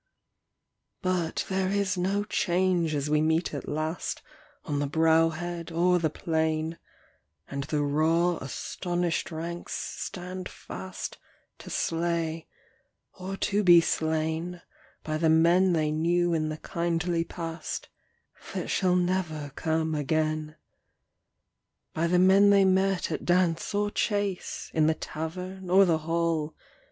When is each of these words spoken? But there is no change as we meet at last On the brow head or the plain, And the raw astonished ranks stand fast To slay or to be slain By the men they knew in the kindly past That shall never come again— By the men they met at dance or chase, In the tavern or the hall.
But 1.03 1.45
there 1.47 1.67
is 1.69 1.95
no 1.95 2.23
change 2.23 2.95
as 2.95 3.07
we 3.07 3.21
meet 3.21 3.53
at 3.53 3.69
last 3.69 4.23
On 4.65 4.79
the 4.79 4.87
brow 4.87 5.29
head 5.29 5.71
or 5.71 5.99
the 5.99 6.09
plain, 6.09 6.79
And 7.47 7.65
the 7.65 7.83
raw 7.83 8.37
astonished 8.37 9.29
ranks 9.29 9.75
stand 9.75 10.49
fast 10.49 11.19
To 11.59 11.69
slay 11.69 12.47
or 13.13 13.37
to 13.37 13.61
be 13.63 13.79
slain 13.79 14.63
By 15.03 15.19
the 15.19 15.29
men 15.29 15.73
they 15.73 15.91
knew 15.91 16.33
in 16.33 16.49
the 16.49 16.57
kindly 16.57 17.23
past 17.23 17.87
That 18.55 18.71
shall 18.71 18.95
never 18.95 19.51
come 19.55 19.93
again— 19.93 20.55
By 21.93 22.07
the 22.07 22.17
men 22.17 22.49
they 22.49 22.65
met 22.65 23.11
at 23.11 23.23
dance 23.23 23.75
or 23.75 23.91
chase, 23.91 24.71
In 24.73 24.87
the 24.87 24.95
tavern 24.95 25.69
or 25.69 25.85
the 25.85 25.99
hall. 25.99 26.55